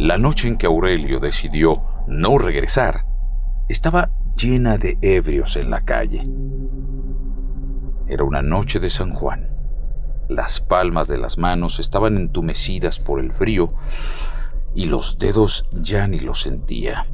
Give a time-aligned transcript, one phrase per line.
[0.00, 3.04] La noche en que Aurelio decidió no regresar
[3.68, 6.26] estaba llena de ebrios en la calle.
[8.08, 9.50] Era una noche de San Juan.
[10.26, 13.74] Las palmas de las manos estaban entumecidas por el frío
[14.74, 17.06] y los dedos ya ni los sentía.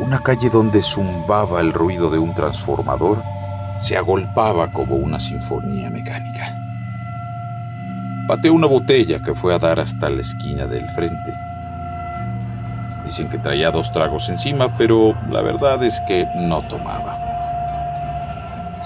[0.00, 3.22] Una calle donde zumbaba el ruido de un transformador
[3.78, 6.63] se agolpaba como una sinfonía mecánica.
[8.26, 11.34] Pateó una botella que fue a dar hasta la esquina del frente.
[13.04, 17.18] Dicen que traía dos tragos encima, pero la verdad es que no tomaba.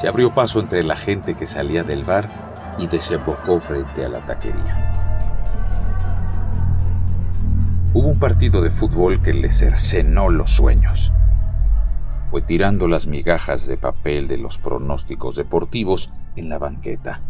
[0.00, 2.28] Se abrió paso entre la gente que salía del bar
[2.78, 4.92] y desembocó frente a la taquería.
[7.94, 11.12] Hubo un partido de fútbol que le cercenó los sueños.
[12.30, 17.20] Fue tirando las migajas de papel de los pronósticos deportivos en la banqueta.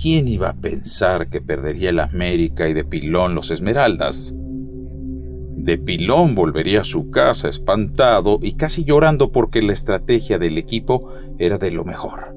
[0.00, 4.34] ¿Quién iba a pensar que perdería el América y de pilón los Esmeraldas?
[4.36, 11.14] De pilón volvería a su casa espantado y casi llorando porque la estrategia del equipo
[11.38, 12.36] era de lo mejor.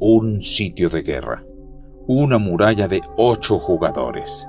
[0.00, 1.44] Un sitio de guerra.
[2.06, 4.48] Una muralla de ocho jugadores.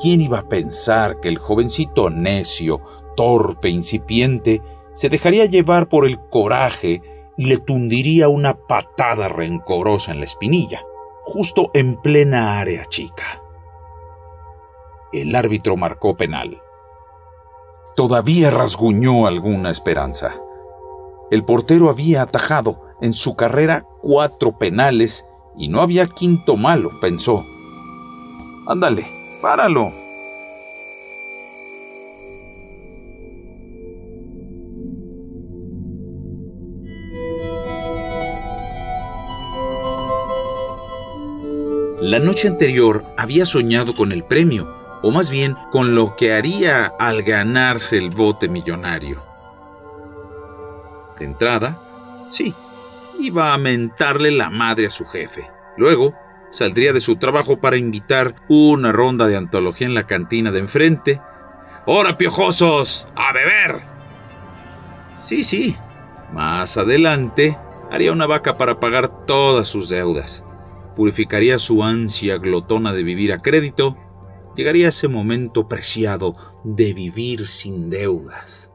[0.00, 2.80] ¿Quién iba a pensar que el jovencito necio,
[3.16, 4.62] torpe, incipiente,
[4.94, 7.02] se dejaría llevar por el coraje
[7.36, 10.82] y le tundiría una patada rencorosa en la espinilla,
[11.24, 13.42] justo en plena área chica?
[15.12, 16.60] El árbitro marcó penal.
[17.96, 20.34] Todavía rasguñó alguna esperanza.
[21.30, 27.44] El portero había atajado en su carrera cuatro penales y no había quinto malo, pensó.
[28.66, 29.04] Ándale,
[29.42, 30.01] páralo.
[42.12, 44.68] La noche anterior había soñado con el premio,
[45.00, 49.22] o más bien con lo que haría al ganarse el bote millonario.
[51.18, 51.80] De entrada,
[52.28, 52.52] sí,
[53.18, 55.48] iba a mentarle la madre a su jefe.
[55.78, 56.12] Luego,
[56.50, 61.18] saldría de su trabajo para invitar una ronda de antología en la cantina de enfrente.
[61.86, 63.08] ¡Hora, piojosos!
[63.16, 63.80] ¡A beber!
[65.14, 65.78] Sí, sí.
[66.30, 67.56] Más adelante,
[67.90, 70.44] haría una vaca para pagar todas sus deudas.
[70.94, 73.96] Purificaría su ansia glotona de vivir a crédito.
[74.56, 78.72] Llegaría ese momento preciado de vivir sin deudas.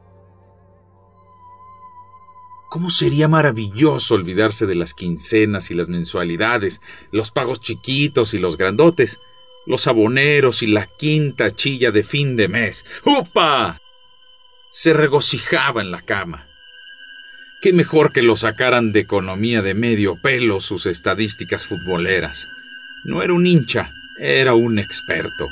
[2.70, 8.58] ¿Cómo sería maravilloso olvidarse de las quincenas y las mensualidades, los pagos chiquitos y los
[8.58, 9.18] grandotes,
[9.66, 12.84] los aboneros y la quinta chilla de fin de mes?
[13.06, 13.80] ¡Upa!
[14.70, 16.47] Se regocijaba en la cama.
[17.60, 22.48] Qué mejor que lo sacaran de economía de medio pelo sus estadísticas futboleras.
[23.04, 25.48] No era un hincha, era un experto.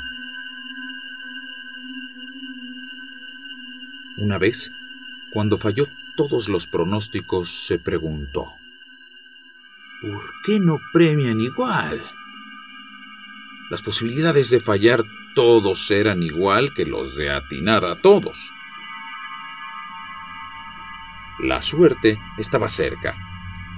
[4.19, 4.71] Una vez,
[5.33, 5.85] cuando falló
[6.15, 8.53] todos los pronósticos, se preguntó,
[10.01, 12.01] ¿por qué no premian igual?
[13.69, 15.03] Las posibilidades de fallar
[15.35, 18.49] todos eran igual que los de atinar a todos.
[21.39, 23.15] La suerte estaba cerca.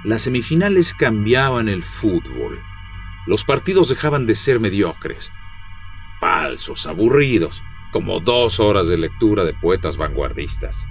[0.03, 2.59] Las semifinales cambiaban el fútbol.
[3.28, 5.31] Los partidos dejaban de ser mediocres,
[6.19, 7.62] falsos, aburridos,
[7.92, 10.88] como dos horas de lectura de poetas vanguardistas.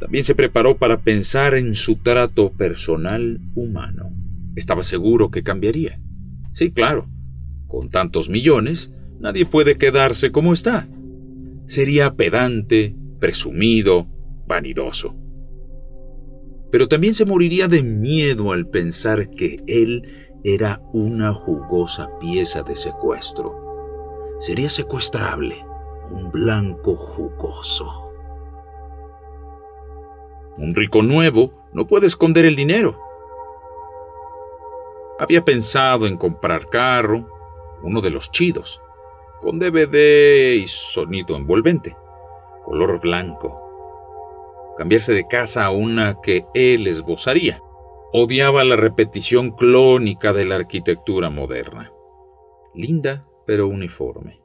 [0.00, 4.10] También se preparó para pensar en su trato personal humano.
[4.54, 6.00] Estaba seguro que cambiaría.
[6.54, 7.08] Sí, claro.
[7.66, 10.88] Con tantos millones, nadie puede quedarse como está.
[11.66, 14.06] Sería pedante, presumido,
[14.46, 15.14] vanidoso.
[16.70, 22.76] Pero también se moriría de miedo al pensar que él era una jugosa pieza de
[22.76, 23.54] secuestro.
[24.38, 25.64] Sería secuestrable,
[26.10, 28.10] un blanco jugoso.
[30.56, 32.98] Un rico nuevo no puede esconder el dinero.
[35.18, 37.28] Había pensado en comprar carro,
[37.82, 38.80] uno de los chidos,
[39.40, 41.96] con DVD y sonido envolvente,
[42.68, 43.58] color blanco.
[44.76, 47.62] Cambiarse de casa a una que él esbozaría.
[48.12, 51.90] Odiaba la repetición clónica de la arquitectura moderna.
[52.74, 54.40] Linda, pero uniforme.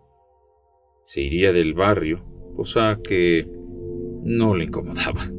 [1.03, 2.23] Se iría del barrio,
[2.55, 3.45] cosa que
[4.23, 5.29] no le incomodaba.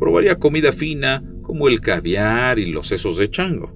[0.00, 3.72] Probaría comida fina como el caviar y los sesos de chango.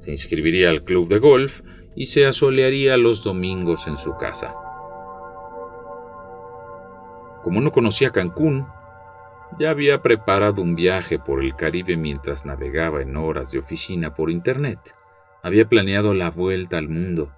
[0.00, 1.62] Se inscribiría al club de golf
[1.96, 4.54] y se asolearía los domingos en su casa.
[7.46, 8.66] Como no conocía Cancún,
[9.56, 14.32] ya había preparado un viaje por el Caribe mientras navegaba en horas de oficina por
[14.32, 14.80] Internet,
[15.44, 17.30] Había planeado la vuelta al mundo.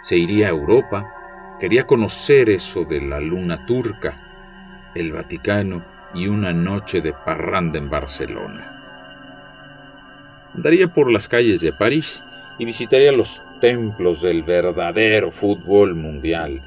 [0.00, 1.12] Se iría a Europa.
[1.60, 5.84] Quería conocer eso de la luna turca, el Vaticano
[6.14, 10.48] y una noche de parranda en Barcelona.
[10.54, 12.24] Andaría por las calles de París
[12.58, 16.62] y visitaría los templos del verdadero fútbol mundial,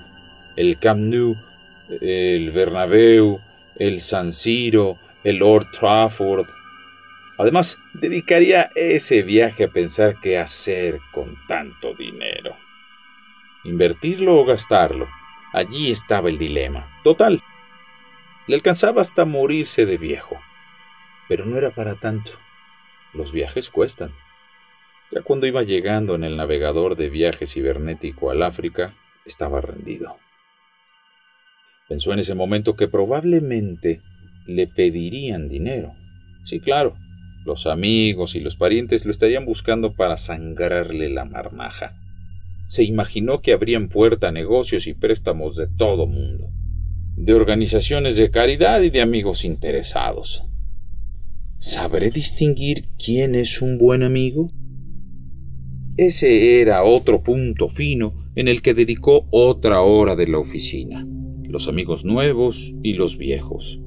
[0.55, 1.35] el Camp Nou,
[1.89, 3.39] el Bernabéu,
[3.77, 6.47] el San Siro, el Lord Trafford.
[7.37, 12.55] Además, dedicaría ese viaje a pensar qué hacer con tanto dinero.
[13.63, 15.07] Invertirlo o gastarlo.
[15.53, 16.85] Allí estaba el dilema.
[17.03, 17.41] Total.
[18.47, 20.39] Le alcanzaba hasta morirse de viejo.
[21.27, 22.31] Pero no era para tanto.
[23.13, 24.11] Los viajes cuestan.
[25.11, 28.93] Ya cuando iba llegando en el navegador de viaje cibernético al África,
[29.25, 30.17] estaba rendido.
[31.93, 34.01] Pensó en ese momento que probablemente
[34.47, 35.93] le pedirían dinero.
[36.43, 36.95] Sí, claro,
[37.45, 41.95] los amigos y los parientes lo estarían buscando para sangrarle la marmaja.
[42.67, 46.49] Se imaginó que abrían puerta a negocios y préstamos de todo mundo,
[47.15, 50.43] de organizaciones de caridad y de amigos interesados.
[51.59, 54.49] ¿Sabré distinguir quién es un buen amigo?
[55.97, 61.05] Ese era otro punto fino en el que dedicó otra hora de la oficina.
[61.53, 63.79] Los amigos nuevos y los viejos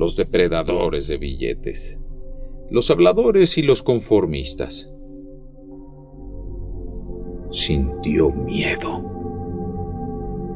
[0.00, 2.00] los depredadores de billetes,
[2.70, 4.92] los habladores y los conformistas.
[7.50, 9.02] Sintió miedo,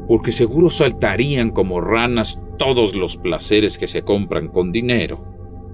[0.07, 5.19] porque seguro saltarían como ranas todos los placeres que se compran con dinero,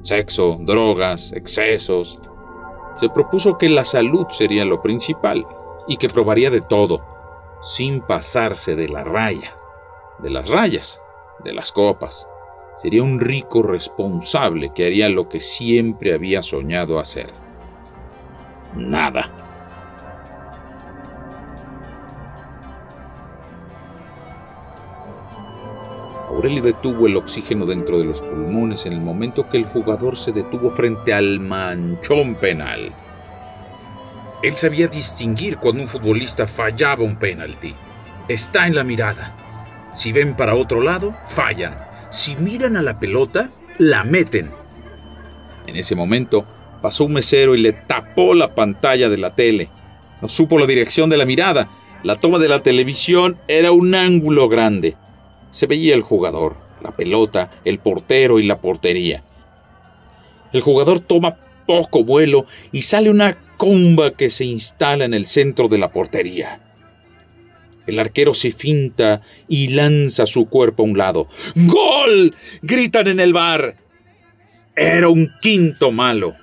[0.02, 2.20] sexo, drogas, excesos.
[3.00, 5.46] Se propuso que la salud sería lo principal
[5.88, 7.02] y que probaría de todo,
[7.62, 9.56] sin pasarse de la raya,
[10.22, 11.02] de las rayas,
[11.44, 12.28] de las copas,
[12.82, 17.28] Sería un rico responsable que haría lo que siempre había soñado hacer.
[18.76, 19.30] Nada.
[26.30, 30.32] Aurelio detuvo el oxígeno dentro de los pulmones en el momento que el jugador se
[30.32, 32.92] detuvo frente al manchón penal.
[34.42, 37.76] Él sabía distinguir cuando un futbolista fallaba un penalti.
[38.28, 39.36] Está en la mirada.
[39.96, 41.74] Si ven para otro lado, fallan
[42.12, 44.52] si miran a la pelota, la meten.
[45.66, 46.46] En ese momento
[46.82, 49.70] pasó un mesero y le tapó la pantalla de la tele.
[50.22, 51.70] No supo la dirección de la mirada.
[52.04, 54.96] La toma de la televisión era un ángulo grande.
[55.52, 59.24] Se veía el jugador, la pelota, el portero y la portería.
[60.52, 65.70] El jugador toma poco vuelo y sale una comba que se instala en el centro
[65.70, 66.60] de la portería.
[67.92, 71.28] El arquero se finta y lanza su cuerpo a un lado.
[71.56, 72.34] ¡Gol!
[72.62, 73.76] gritan en el bar.
[74.78, 76.34] Era un quinto malo.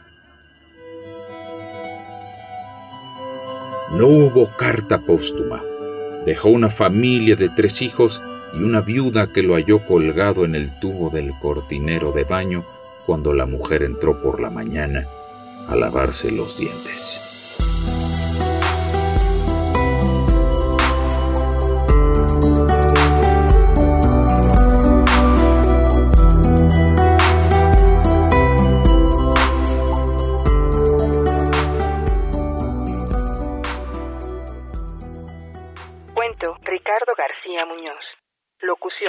[3.92, 5.62] No hubo carta póstuma.
[6.26, 8.22] Dejó una familia de tres hijos
[8.52, 12.66] y una viuda que lo halló colgado en el tubo del cortinero de baño
[13.06, 15.06] cuando la mujer entró por la mañana
[15.66, 17.27] a lavarse los dientes.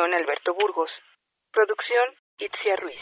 [0.08, 0.89] Alberto Burgos.
[1.51, 2.96] Producción Itzia Ruiz.